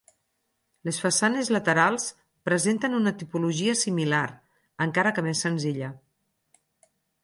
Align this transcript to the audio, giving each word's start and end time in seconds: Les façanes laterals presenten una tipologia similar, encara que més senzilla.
Les 0.87 0.99
façanes 1.03 1.51
laterals 1.57 2.07
presenten 2.51 2.97
una 3.03 3.15
tipologia 3.21 3.79
similar, 3.85 4.25
encara 4.91 5.17
que 5.19 5.29
més 5.31 5.49
senzilla. 5.51 5.97